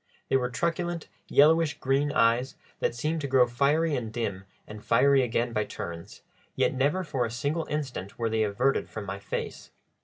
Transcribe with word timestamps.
They 0.29 0.35
were 0.35 0.49
truculent, 0.49 1.09
yellowish 1.27 1.77
green 1.79 2.11
eyes, 2.11 2.55
that 2.79 2.95
seemed 2.95 3.21
to 3.21 3.27
grow 3.27 3.45
fiery 3.45 3.95
and 3.95 4.11
dim 4.11 4.45
and 4.65 4.83
fiery 4.83 5.21
again 5.21 5.53
by 5.53 5.65
turns, 5.65 6.23
yet 6.55 6.73
never 6.73 7.03
for 7.03 7.23
a 7.23 7.29
single 7.29 7.67
instant 7.69 8.17
were 8.17 8.27
they 8.31 8.41
averted 8.41 8.89
from 8.89 9.05
my 9.05 9.19
face. 9.19 9.69